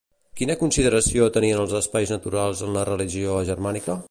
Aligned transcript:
Quina 0.39 0.55
consideració 0.61 1.27
tenien 1.37 1.61
els 1.67 1.77
espais 1.83 2.17
naturals 2.17 2.67
en 2.69 2.77
la 2.79 2.89
religió 2.93 3.41
germànica? 3.53 3.99